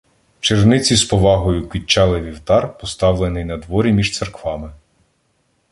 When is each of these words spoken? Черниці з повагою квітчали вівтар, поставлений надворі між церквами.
Черниці 0.39 0.95
з 0.95 1.03
повагою 1.03 1.67
квітчали 1.67 2.21
вівтар, 2.21 2.77
поставлений 2.77 3.45
надворі 3.45 3.91
між 3.93 4.13
церквами. 4.17 4.71